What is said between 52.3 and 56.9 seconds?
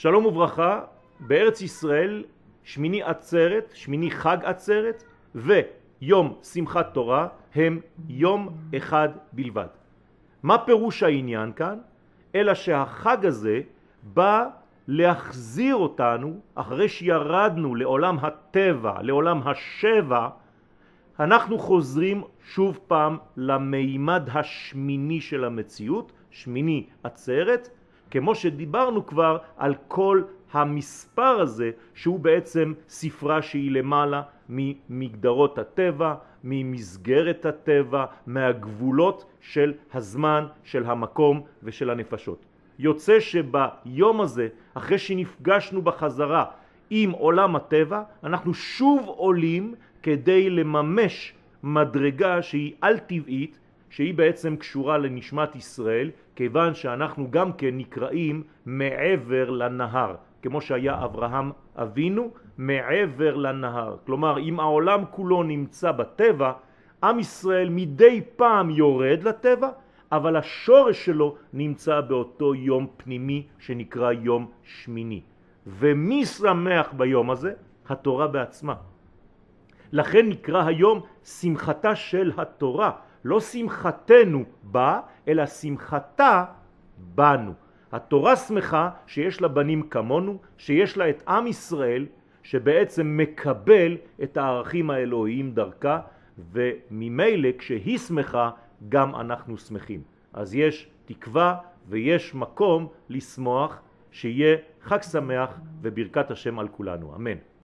שהיא על טבעית, שהיא בעצם קשורה לנשמת ישראל, כיוון